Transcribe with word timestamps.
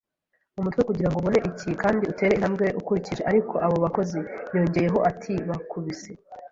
umutwe 0.59 0.81
kugirango 0.89 1.17
ubone 1.19 1.39
ikibi 1.49 1.75
kandi 1.83 2.01
utere 2.11 2.31
intambwe 2.33 2.65
ukurikije. 2.79 3.21
Ariko 3.31 3.53
abo 3.65 3.77
bakozi, 3.85 4.19
”yongeyeho 4.55 4.97
ati:“ 5.09 5.31
bakubise 5.49 6.11